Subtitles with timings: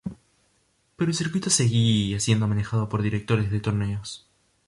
[0.97, 4.25] Pero el circuito seguía siendo manejado por directores de torneos.